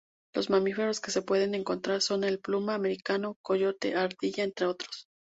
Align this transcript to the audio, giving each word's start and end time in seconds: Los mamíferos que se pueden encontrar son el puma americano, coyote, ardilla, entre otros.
Los 0.33 0.49
mamíferos 0.49 0.99
que 0.99 1.11
se 1.11 1.21
pueden 1.21 1.53
encontrar 1.53 2.01
son 2.01 2.23
el 2.23 2.39
puma 2.39 2.73
americano, 2.73 3.37
coyote, 3.43 3.93
ardilla, 3.93 4.43
entre 4.43 4.65
otros. 4.65 5.07